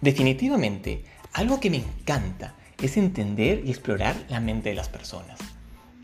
[0.00, 5.38] Definitivamente, algo que me encanta es entender y explorar la mente de las personas.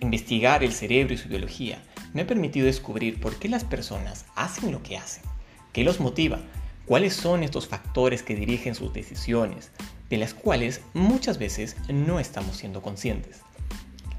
[0.00, 1.82] Investigar el cerebro y su biología
[2.14, 5.22] me ha permitido descubrir por qué las personas hacen lo que hacen,
[5.72, 6.40] qué los motiva,
[6.86, 9.70] cuáles son estos factores que dirigen sus decisiones,
[10.10, 13.40] de las cuales muchas veces no estamos siendo conscientes.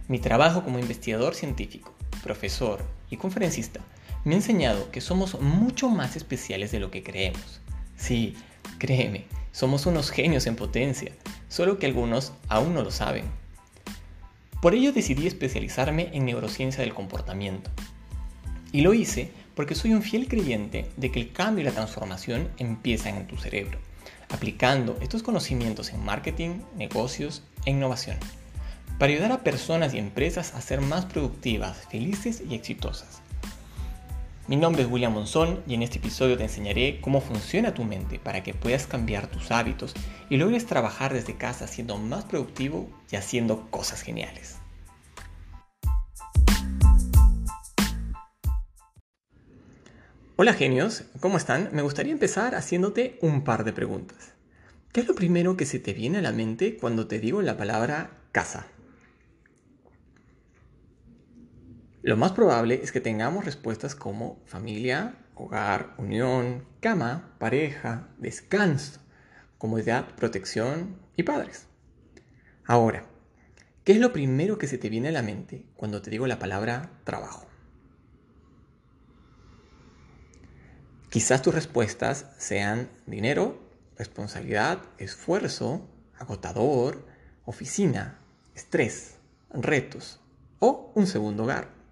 [0.08, 1.94] Mi trabajo como investigador científico,
[2.24, 3.82] profesor y conferencista
[4.24, 7.62] me ha enseñado que somos mucho más especiales de lo que creemos.
[7.98, 8.36] Sí,
[8.80, 11.14] créeme, somos unos genios en potencia,
[11.48, 13.24] solo que algunos aún no lo saben.
[14.62, 17.70] Por ello decidí especializarme en neurociencia del comportamiento.
[18.72, 22.50] Y lo hice porque soy un fiel creyente de que el cambio y la transformación
[22.58, 23.78] empiezan en tu cerebro,
[24.30, 28.18] aplicando estos conocimientos en marketing, negocios e innovación,
[28.98, 33.23] para ayudar a personas y empresas a ser más productivas, felices y exitosas.
[34.46, 38.20] Mi nombre es William Monzón y en este episodio te enseñaré cómo funciona tu mente
[38.20, 39.94] para que puedas cambiar tus hábitos
[40.30, 44.58] y logres trabajar desde casa siendo más productivo y haciendo cosas geniales.
[50.36, 51.70] Hola genios, ¿cómo están?
[51.72, 54.34] Me gustaría empezar haciéndote un par de preguntas.
[54.92, 57.56] ¿Qué es lo primero que se te viene a la mente cuando te digo la
[57.56, 58.68] palabra casa?
[62.04, 69.00] Lo más probable es que tengamos respuestas como familia, hogar, unión, cama, pareja, descanso,
[69.58, 71.68] comodidad, protección y padres.
[72.66, 73.06] Ahora,
[73.86, 76.40] ¿qué es lo primero que se te viene a la mente cuando te digo la
[76.40, 77.48] palabra trabajo?
[81.10, 83.64] Quizás tus respuestas sean dinero,
[83.98, 85.88] responsabilidad, esfuerzo,
[86.20, 87.08] agotador,
[87.46, 88.20] oficina,
[88.56, 89.20] estrés,
[89.52, 90.20] retos
[90.60, 91.83] o un segundo hogar.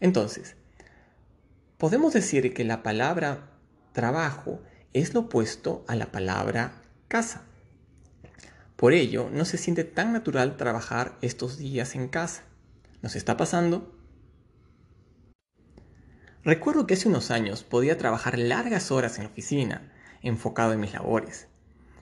[0.00, 0.56] Entonces,
[1.78, 3.50] podemos decir que la palabra
[3.92, 4.60] trabajo
[4.92, 7.44] es lo opuesto a la palabra casa.
[8.76, 12.42] Por ello, no se siente tan natural trabajar estos días en casa.
[13.00, 13.94] ¿Nos está pasando?
[16.44, 19.92] Recuerdo que hace unos años podía trabajar largas horas en la oficina,
[20.22, 21.48] enfocado en mis labores.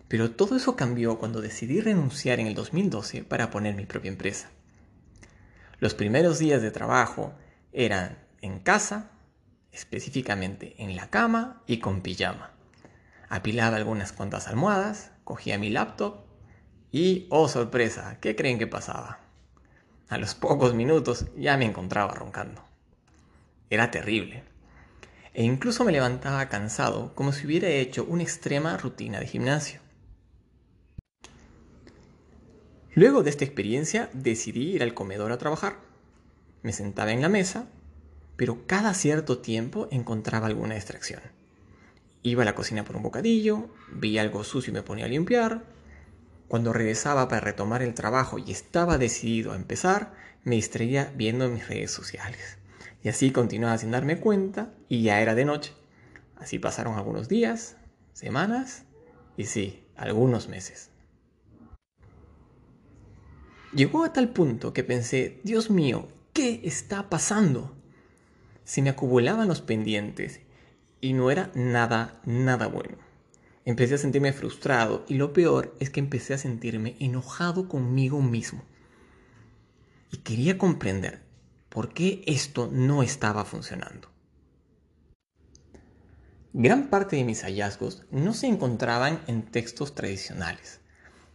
[0.08, 4.50] Pero todo eso cambió cuando decidí renunciar en el 2012 para poner mi propia empresa.
[5.78, 7.34] Los primeros días de trabajo
[7.74, 9.10] eran en casa,
[9.72, 12.52] específicamente en la cama y con pijama.
[13.28, 16.24] Apilaba algunas cuantas almohadas, cogía mi laptop
[16.92, 19.18] y, oh sorpresa, ¿qué creen que pasaba?
[20.08, 22.62] A los pocos minutos ya me encontraba roncando.
[23.68, 24.44] Era terrible.
[25.32, 29.80] E incluso me levantaba cansado como si hubiera hecho una extrema rutina de gimnasio.
[32.94, 35.93] Luego de esta experiencia decidí ir al comedor a trabajar.
[36.64, 37.66] Me sentaba en la mesa,
[38.36, 41.20] pero cada cierto tiempo encontraba alguna distracción.
[42.22, 45.62] Iba a la cocina por un bocadillo, vi algo sucio y me ponía a limpiar.
[46.48, 51.68] Cuando regresaba para retomar el trabajo y estaba decidido a empezar, me distraía viendo mis
[51.68, 52.56] redes sociales.
[53.02, 55.74] Y así continuaba sin darme cuenta y ya era de noche.
[56.36, 57.76] Así pasaron algunos días,
[58.14, 58.84] semanas
[59.36, 60.88] y sí, algunos meses.
[63.74, 67.76] Llegó a tal punto que pensé, Dios mío, ¿Qué está pasando?
[68.64, 70.40] Se me acumulaban los pendientes
[71.00, 72.96] y no era nada, nada bueno.
[73.64, 78.64] Empecé a sentirme frustrado y lo peor es que empecé a sentirme enojado conmigo mismo.
[80.10, 81.22] Y quería comprender
[81.68, 84.08] por qué esto no estaba funcionando.
[86.52, 90.80] Gran parte de mis hallazgos no se encontraban en textos tradicionales.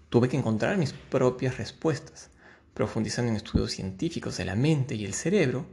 [0.09, 2.31] Tuve que encontrar mis propias respuestas
[2.79, 5.65] profundizando en estudios científicos de la mente y el cerebro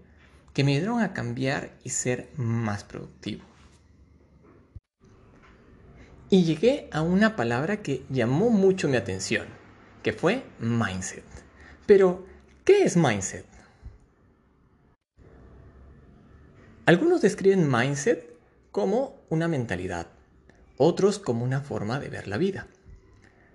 [0.53, 3.44] que me ayudaron a cambiar y ser más productivo.
[6.31, 9.47] Y llegué a una palabra que llamó mucho mi atención,
[10.03, 11.22] que fue mindset.
[11.87, 12.27] Pero,
[12.65, 13.47] ¿qué es mindset?
[16.87, 18.37] Algunos describen mindset
[18.73, 20.08] como una mentalidad,
[20.76, 22.67] otros como una forma de ver la vida.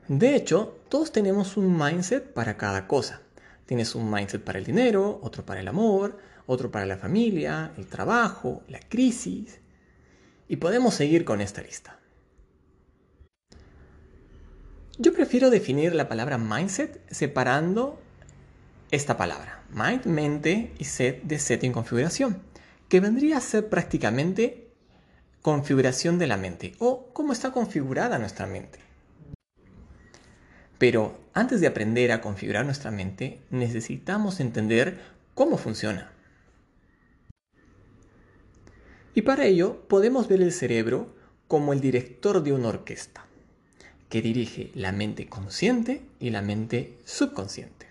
[0.07, 3.19] De hecho, todos tenemos un mindset para cada cosa.
[3.65, 7.87] Tienes un mindset para el dinero, otro para el amor, otro para la familia, el
[7.87, 9.59] trabajo, la crisis.
[10.47, 11.99] Y podemos seguir con esta lista.
[14.97, 17.99] Yo prefiero definir la palabra mindset separando
[18.91, 22.41] esta palabra, mind, mente y set de setting configuración,
[22.89, 24.67] que vendría a ser prácticamente
[25.41, 28.79] configuración de la mente o cómo está configurada nuestra mente.
[30.81, 34.99] Pero antes de aprender a configurar nuestra mente, necesitamos entender
[35.35, 36.11] cómo funciona.
[39.13, 41.13] Y para ello podemos ver el cerebro
[41.47, 43.27] como el director de una orquesta,
[44.09, 47.85] que dirige la mente consciente y la mente subconsciente.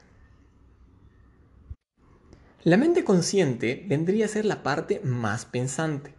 [2.65, 6.13] La mente consciente vendría a ser la parte más pensante.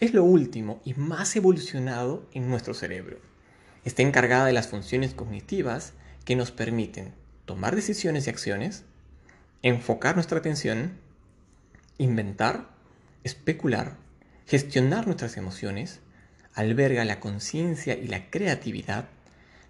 [0.00, 3.18] Es lo último y más evolucionado en nuestro cerebro.
[3.84, 5.92] Está encargada de las funciones cognitivas
[6.28, 7.14] que nos permiten
[7.46, 8.84] tomar decisiones y acciones,
[9.62, 10.92] enfocar nuestra atención,
[11.96, 12.68] inventar,
[13.24, 13.96] especular,
[14.46, 16.00] gestionar nuestras emociones,
[16.52, 19.08] alberga la conciencia y la creatividad,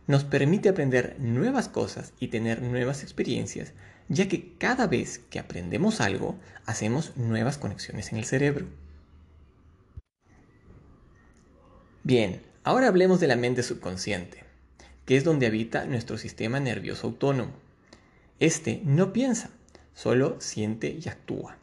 [0.09, 3.73] nos permite aprender nuevas cosas y tener nuevas experiencias,
[4.09, 8.67] ya que cada vez que aprendemos algo, hacemos nuevas conexiones en el cerebro.
[12.03, 14.48] Bien, ahora hablemos de la mente subconsciente,
[15.09, 17.53] que es donde habita nuestro sistema nervioso autónomo.
[18.41, 19.49] Este no piensa,
[19.95, 21.57] solo siente y actúa.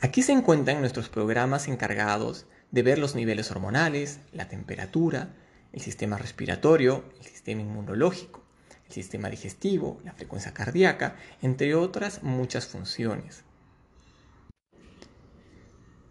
[0.00, 5.34] Aquí se encuentran nuestros programas encargados de ver los niveles hormonales, la temperatura,
[5.72, 8.44] el sistema respiratorio, el sistema inmunológico,
[8.86, 13.42] el sistema digestivo, la frecuencia cardíaca, entre otras muchas funciones.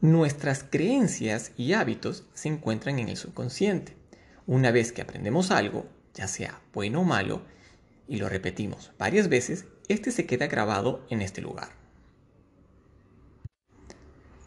[0.02, 3.96] Nuestras creencias y hábitos se encuentran en el subconsciente.
[4.48, 7.42] Una vez que aprendemos algo, ya sea bueno o malo,
[8.08, 11.70] y lo repetimos varias veces, este se queda grabado en este lugar.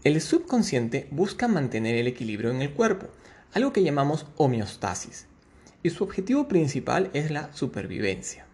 [0.05, 3.09] El subconsciente busca mantener el equilibrio en el cuerpo,
[3.53, 5.27] algo que llamamos homeostasis,
[5.83, 8.47] y su objetivo principal es la supervivencia.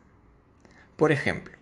[0.97, 1.55] Por ejemplo,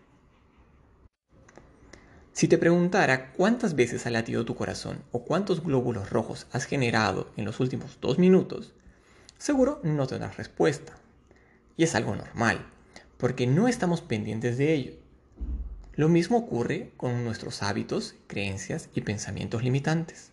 [2.33, 7.31] si te preguntara cuántas veces ha latido tu corazón o cuántos glóbulos rojos has generado
[7.37, 8.73] en los últimos dos minutos,
[9.43, 10.95] seguro no tendrás respuesta.
[11.77, 12.65] Y es algo normal,
[13.17, 14.93] porque no estamos pendientes de ello.
[15.95, 20.31] Lo mismo ocurre con nuestros hábitos, creencias y pensamientos limitantes.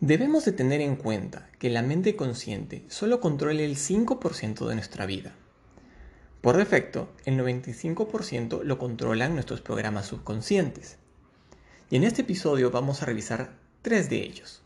[0.00, 5.06] Debemos de tener en cuenta que la mente consciente solo controla el 5% de nuestra
[5.06, 5.32] vida.
[6.40, 10.98] Por defecto, el 95% lo controlan nuestros programas subconscientes.
[11.88, 14.61] Y en este episodio vamos a revisar tres de ellos.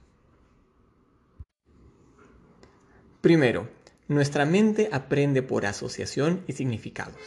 [3.26, 3.68] Primero,
[4.06, 7.18] nuestra mente aprende por asociación y significados.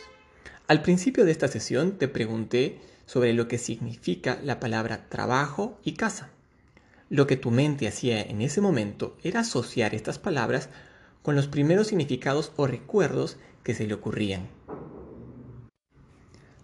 [0.66, 5.96] Al principio de esta sesión te pregunté sobre lo que significa la palabra trabajo y
[5.96, 6.30] casa.
[7.10, 10.70] Lo que tu mente hacía en ese momento era asociar estas palabras
[11.22, 14.48] con los primeros significados o recuerdos que se le ocurrían.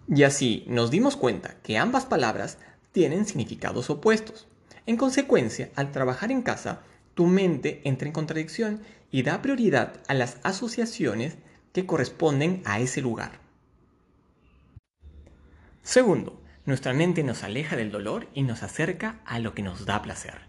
[0.08, 2.56] Y así nos dimos cuenta que ambas palabras
[2.90, 4.48] tienen significados opuestos.
[4.86, 6.80] En consecuencia, al trabajar en casa,
[7.16, 11.38] tu mente entra en contradicción y da prioridad a las asociaciones
[11.72, 13.40] que corresponden a ese lugar.
[15.82, 20.02] Segundo, nuestra mente nos aleja del dolor y nos acerca a lo que nos da
[20.02, 20.40] placer.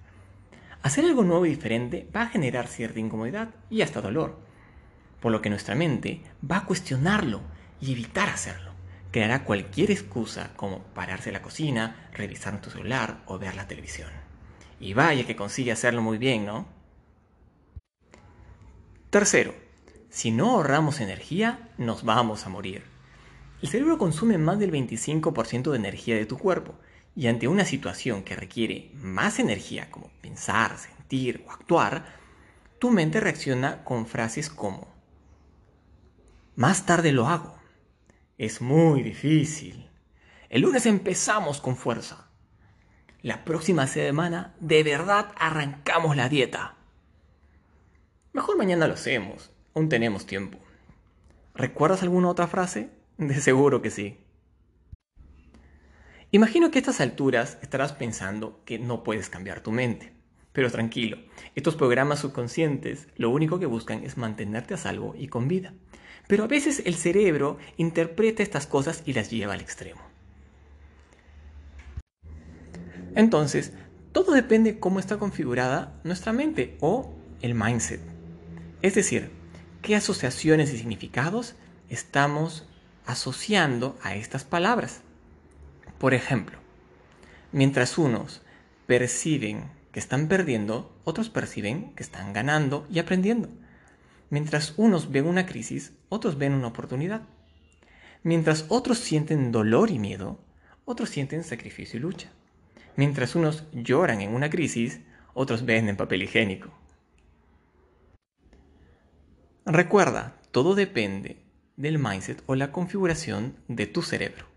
[0.81, 4.37] Hacer algo nuevo y diferente va a generar cierta incomodidad y hasta dolor,
[5.21, 7.39] por lo que nuestra mente va a cuestionarlo
[7.79, 8.73] y evitar hacerlo.
[9.11, 14.26] Creará cualquier excusa como pararse en la cocina, revisar tu celular o ver la televisión.
[14.79, 16.68] Y vaya que consigue hacerlo muy bien, ¿no?
[19.09, 19.53] Tercero,
[20.09, 22.83] si no ahorramos energía, nos vamos a morir.
[23.62, 26.75] El cerebro consume más del 25% de energía de tu cuerpo
[27.15, 32.15] y ante una situación que requiere más energía como pensar, sentir o actuar,
[32.77, 34.98] tu mente reacciona con frases como
[36.57, 37.55] más tarde lo hago.
[38.39, 39.91] Es muy difícil.
[40.50, 42.26] El lunes empezamos con fuerza.
[43.27, 46.77] La próxima semana de verdad arrancamos la dieta.
[48.31, 50.60] Mejor mañana lo hacemos, aún tenemos tiempo.
[51.53, 52.89] ¿Recuerdas alguna otra frase?
[53.17, 54.17] De seguro que sí.
[56.31, 60.13] Imagino que a estas alturas estarás pensando que no puedes cambiar tu mente.
[60.53, 61.17] Pero tranquilo,
[61.53, 65.74] estos programas subconscientes lo único que buscan es mantenerte a salvo y con vida.
[66.29, 70.06] Pero a veces el cerebro interpreta estas cosas y las lleva al extremo.
[73.17, 73.74] Entonces,
[74.12, 78.00] todo depende cómo está configurada nuestra mente o el mindset.
[78.83, 79.31] Es decir,
[79.81, 81.55] qué asociaciones y significados
[81.89, 82.69] estamos
[83.07, 85.01] asociando a estas palabras.
[85.97, 86.59] Por ejemplo,
[87.51, 88.43] mientras unos
[88.86, 93.50] perciben que están perdiendo, otros perciben que están ganando y aprendiendo.
[94.29, 97.24] Mientras unos ven una crisis, otros ven una oportunidad.
[98.21, 100.39] Mientras otros sienten dolor y miedo,
[100.86, 102.29] otros sienten sacrificio y lucha.
[102.98, 105.01] Mientras unos lloran en una crisis,
[105.36, 106.74] otros ven en papel higiénico.
[109.66, 111.38] Recuerda, todo depende
[111.75, 114.48] del mindset o la configuración de tu cerebro.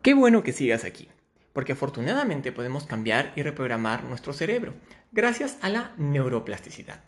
[0.00, 1.08] Qué bueno que sigas aquí,
[1.52, 4.74] porque afortunadamente podemos cambiar y reprogramar nuestro cerebro
[5.10, 7.02] gracias a la neuroplasticidad.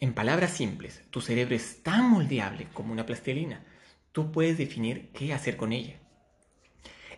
[0.00, 3.64] En palabras simples, tu cerebro es tan moldeable como una plastilina.
[4.10, 6.00] Tú puedes definir qué hacer con ella.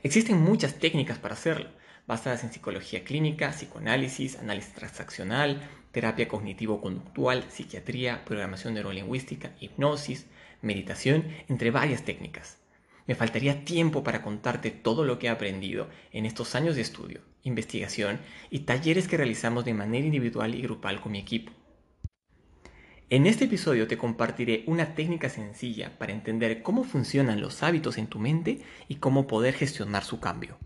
[0.05, 1.71] Existen muchas técnicas para hacerlo,
[2.09, 10.27] basadas en psicología clínica, psicoanálisis, análisis transaccional, terapia cognitivo-conductual, psiquiatría, programación neurolingüística, hipnosis,
[10.61, 12.59] meditación, entre varias técnicas.
[13.07, 17.21] Me faltaría tiempo para contarte todo lo que he aprendido en estos años de estudio,
[17.45, 21.53] investigación y talleres que realizamos de manera individual y grupal con mi equipo.
[23.13, 28.07] En este episodio te compartiré una técnica sencilla para entender cómo funcionan los hábitos en
[28.07, 30.59] tu mente y cómo poder gestionar su cambio.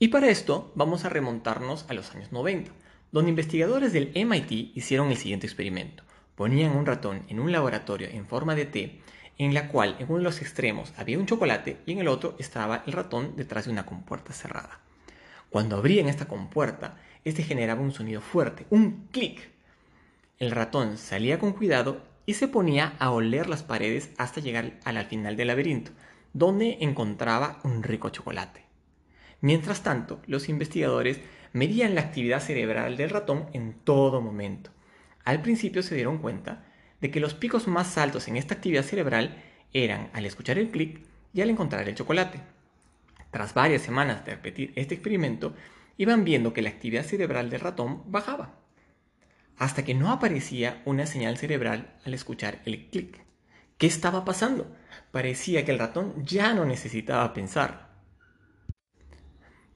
[0.00, 2.72] Y para esto vamos a remontarnos a los años 90,
[3.12, 6.02] donde investigadores del MIT hicieron el siguiente experimento.
[6.34, 9.00] Ponían un ratón en un laboratorio en forma de T
[9.38, 12.34] en la cual en uno de los extremos había un chocolate y en el otro
[12.40, 14.80] estaba el ratón detrás de una compuerta cerrada.
[15.48, 19.56] Cuando abrían esta compuerta, este generaba un sonido fuerte, un clic.
[20.38, 25.04] El ratón salía con cuidado y se ponía a oler las paredes hasta llegar al
[25.06, 25.90] final del laberinto,
[26.32, 28.64] donde encontraba un rico chocolate.
[29.40, 31.20] Mientras tanto, los investigadores
[31.52, 34.70] medían la actividad cerebral del ratón en todo momento.
[35.24, 36.64] Al principio se dieron cuenta
[37.00, 39.42] de que los picos más altos en esta actividad cerebral
[39.72, 41.00] eran al escuchar el clic
[41.34, 42.40] y al encontrar el chocolate.
[43.32, 45.54] Tras varias semanas de repetir este experimento,
[45.96, 48.54] iban viendo que la actividad cerebral del ratón bajaba,
[49.58, 53.20] hasta que no aparecía una señal cerebral al escuchar el clic.
[53.76, 54.74] ¿Qué estaba pasando?
[55.10, 57.88] Parecía que el ratón ya no necesitaba pensar.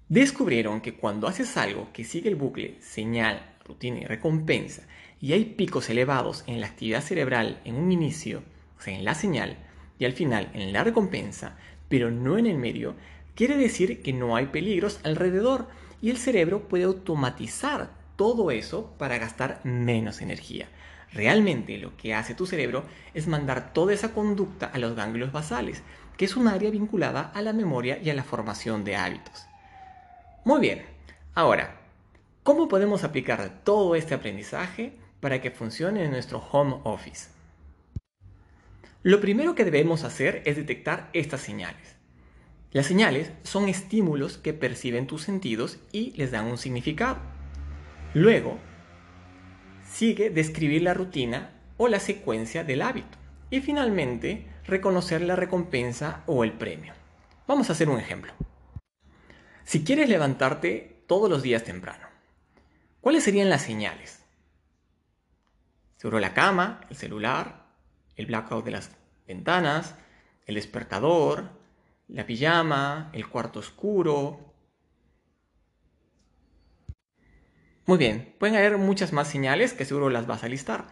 [0.08, 4.82] Descubrieron que cuando haces algo que sigue el bucle señal, rutina y recompensa
[5.20, 8.42] y hay picos elevados en la actividad cerebral en un inicio,
[8.78, 9.56] o sea, en la señal,
[9.98, 11.56] y al final en la recompensa,
[11.88, 12.96] pero no en el medio,
[13.34, 15.68] quiere decir que no hay peligros alrededor
[16.00, 20.68] y el cerebro puede automatizar todo eso para gastar menos energía.
[21.12, 25.82] Realmente lo que hace tu cerebro es mandar toda esa conducta a los ganglios basales,
[26.16, 29.46] que es un área vinculada a la memoria y a la formación de hábitos.
[30.44, 30.84] Muy bien,
[31.34, 31.80] ahora,
[32.44, 37.28] ¿cómo podemos aplicar todo este aprendizaje para que funcione en nuestro home office.
[39.02, 41.96] Lo primero que debemos hacer es detectar estas señales.
[42.70, 47.41] Las señales son estímulos que perciben tus sentidos y les dan un significado.
[48.14, 48.58] Luego,
[49.90, 53.18] sigue describir la rutina o la secuencia del hábito.
[53.48, 56.92] Y finalmente, reconocer la recompensa o el premio.
[57.46, 58.32] Vamos a hacer un ejemplo.
[59.64, 62.06] Si quieres levantarte todos los días temprano,
[63.00, 64.24] ¿cuáles serían las señales?
[65.96, 67.66] Seguro la cama, el celular,
[68.16, 68.90] el blackout de las
[69.26, 69.94] ventanas,
[70.46, 71.50] el despertador,
[72.08, 74.51] la pijama, el cuarto oscuro.
[77.86, 80.86] Muy bien, pueden haber muchas más señales que seguro las vas a listar.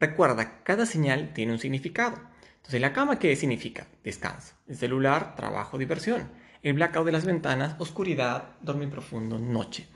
[0.00, 2.18] Recuerda, cada señal tiene un significado.
[2.56, 3.86] Entonces, la cama, ¿qué significa?
[4.02, 4.54] Descanso.
[4.66, 6.30] El celular, trabajo, diversión.
[6.62, 9.86] El blackout de las ventanas, oscuridad, dormir profundo, noche.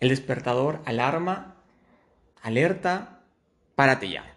[0.00, 1.56] El despertador, alarma,
[2.42, 3.14] alerta,
[3.74, 4.36] Párate ya.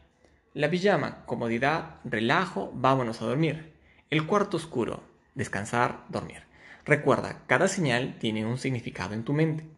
[0.56, 3.76] La pijama, comodidad, relajo, vámonos a dormir.
[4.10, 5.04] El cuarto oscuro,
[5.36, 6.42] descansar, dormir.
[6.86, 9.77] Recuerda, cada señal tiene un significado en tu mente.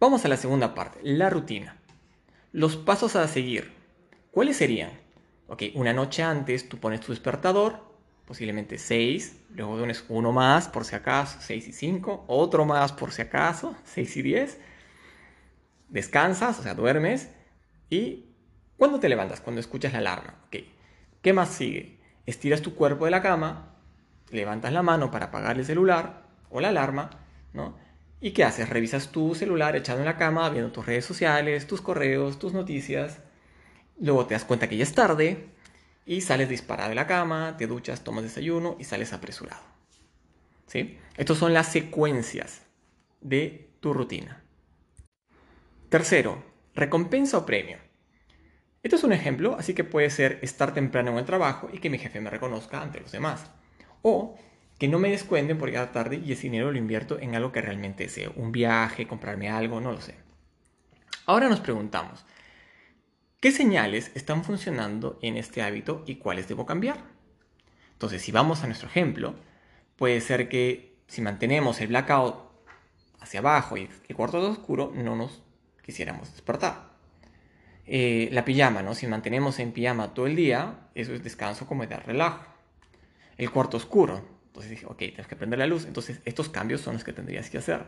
[0.00, 1.76] Vamos a la segunda parte, la rutina.
[2.52, 3.70] Los pasos a seguir.
[4.30, 4.90] ¿Cuáles serían?
[5.46, 7.84] Ok, una noche antes tú pones tu despertador,
[8.24, 13.12] posiblemente 6, luego pones uno más por si acaso, 6 y 5, otro más por
[13.12, 14.60] si acaso, 6 y 10.
[15.90, 17.28] Descansas, o sea, duermes,
[17.90, 18.36] ¿Y
[18.78, 19.40] cuándo te levantas?
[19.40, 20.36] Cuando escuchas la alarma.
[21.20, 21.98] ¿Qué más sigue?
[22.24, 23.74] Estiras tu cuerpo de la cama,
[24.30, 27.10] levantas la mano para apagar el celular o la alarma,
[27.52, 27.76] ¿no?
[28.20, 28.68] ¿Y qué haces?
[28.68, 33.20] Revisas tu celular echado en la cama, viendo tus redes sociales, tus correos, tus noticias.
[33.98, 35.48] Luego te das cuenta que ya es tarde
[36.04, 39.62] y sales disparado de la cama, te duchas, tomas desayuno y sales apresurado.
[40.66, 40.98] ¿Sí?
[41.16, 42.62] Estas son las secuencias
[43.20, 44.44] de tu rutina.
[45.88, 47.78] Tercero, Recompensa o premio.
[48.82, 51.90] Esto es un ejemplo, así que puede ser estar temprano en el trabajo y que
[51.90, 53.50] mi jefe me reconozca ante los demás.
[54.02, 54.38] O
[54.80, 57.60] que no me descuenten por llegar tarde y ese dinero lo invierto en algo que
[57.60, 58.32] realmente deseo.
[58.36, 60.14] Un viaje, comprarme algo, no lo sé.
[61.26, 62.24] Ahora nos preguntamos,
[63.40, 66.96] ¿qué señales están funcionando en este hábito y cuáles debo cambiar?
[67.92, 69.34] Entonces, si vamos a nuestro ejemplo,
[69.96, 72.36] puede ser que si mantenemos el blackout
[73.20, 75.42] hacia abajo y el cuarto oscuro, no nos
[75.84, 76.88] quisiéramos despertar.
[77.84, 78.94] Eh, la pijama, ¿no?
[78.94, 82.46] Si mantenemos en pijama todo el día, eso es descanso, comodidad, relajo.
[83.36, 84.39] El cuarto oscuro.
[84.50, 85.86] Entonces dije, ok, tienes que prender la luz.
[85.86, 87.84] Entonces estos cambios son los que tendrías que hacer.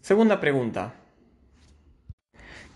[0.00, 0.94] Segunda pregunta.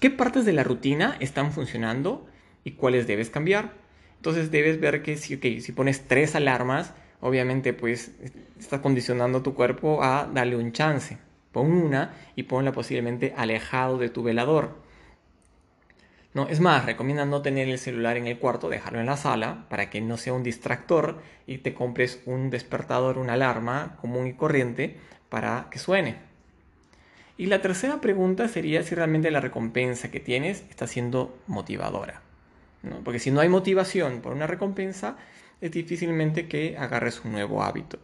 [0.00, 2.26] ¿Qué partes de la rutina están funcionando
[2.62, 3.72] y cuáles debes cambiar?
[4.16, 8.12] Entonces debes ver que si, si pones tres alarmas, obviamente pues
[8.60, 11.16] estás condicionando tu cuerpo a darle un chance.
[11.52, 14.85] Pon una y ponla posiblemente alejado de tu velador.
[16.36, 19.64] No, es más, recomienda no tener el celular en el cuarto, dejarlo en la sala
[19.70, 24.34] para que no sea un distractor y te compres un despertador, una alarma común y
[24.34, 24.98] corriente
[25.30, 26.16] para que suene.
[27.38, 32.20] Y la tercera pregunta sería si realmente la recompensa que tienes está siendo motivadora.
[33.02, 35.16] Porque si no hay motivación por una recompensa,
[35.62, 37.98] es difícilmente que agarres un nuevo hábito.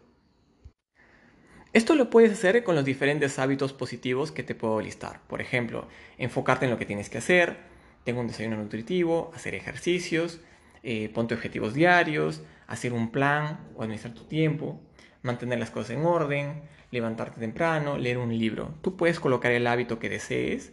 [1.75, 5.21] Esto lo puedes hacer con los diferentes hábitos positivos que te puedo listar.
[5.27, 5.87] Por ejemplo,
[6.17, 7.72] enfocarte en lo que tienes que hacer,
[8.04, 10.40] tengo un desayuno nutritivo, hacer ejercicios,
[10.82, 14.80] eh, ponte objetivos diarios, hacer un plan o administrar tu tiempo,
[15.23, 18.75] mantener las cosas en orden, levantarte temprano, leer un libro.
[18.82, 20.73] Tú puedes colocar el hábito que desees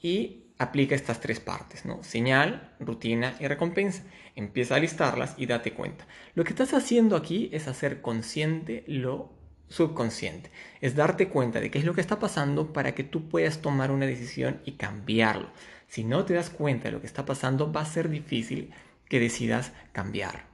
[0.00, 2.02] y aplica estas tres partes, ¿no?
[2.02, 4.02] Señal, rutina y recompensa.
[4.36, 6.06] Empieza a listarlas y date cuenta.
[6.34, 9.32] Lo que estás haciendo aquí es hacer consciente lo
[9.68, 10.50] subconsciente.
[10.80, 13.90] Es darte cuenta de qué es lo que está pasando para que tú puedas tomar
[13.90, 15.48] una decisión y cambiarlo.
[15.90, 18.70] Si no te das cuenta de lo que está pasando, va a ser difícil
[19.08, 20.46] que decidas cambiar.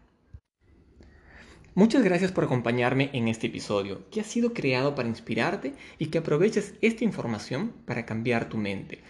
[1.74, 6.16] Muchas gracias por acompañarme en este episodio, que ha sido creado para inspirarte y que
[6.16, 9.02] aproveches esta información para cambiar tu mente,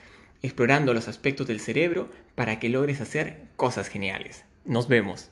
[0.42, 4.44] explorando los aspectos del cerebro para que logres hacer cosas geniales.
[4.64, 5.30] Nos vemos.